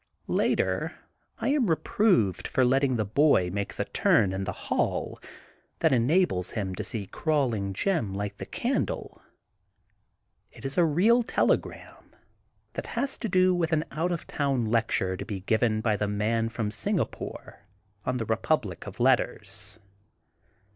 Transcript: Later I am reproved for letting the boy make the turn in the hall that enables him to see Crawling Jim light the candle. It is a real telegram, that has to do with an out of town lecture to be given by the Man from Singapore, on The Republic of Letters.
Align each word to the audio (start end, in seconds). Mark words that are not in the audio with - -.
Later 0.25 0.95
I 1.37 1.49
am 1.49 1.67
reproved 1.69 2.47
for 2.47 2.65
letting 2.65 2.95
the 2.95 3.05
boy 3.05 3.51
make 3.51 3.75
the 3.75 3.85
turn 3.85 4.33
in 4.33 4.45
the 4.45 4.51
hall 4.51 5.19
that 5.77 5.91
enables 5.91 6.49
him 6.49 6.73
to 6.73 6.83
see 6.83 7.05
Crawling 7.05 7.71
Jim 7.73 8.11
light 8.11 8.39
the 8.39 8.47
candle. 8.47 9.21
It 10.51 10.65
is 10.65 10.75
a 10.75 10.83
real 10.83 11.21
telegram, 11.21 12.15
that 12.73 12.87
has 12.97 13.19
to 13.19 13.29
do 13.29 13.53
with 13.53 13.71
an 13.73 13.85
out 13.91 14.11
of 14.11 14.25
town 14.25 14.65
lecture 14.65 15.15
to 15.15 15.23
be 15.23 15.41
given 15.41 15.81
by 15.81 15.97
the 15.97 16.07
Man 16.07 16.49
from 16.49 16.71
Singapore, 16.71 17.59
on 18.03 18.17
The 18.17 18.25
Republic 18.25 18.87
of 18.87 18.99
Letters. 18.99 19.77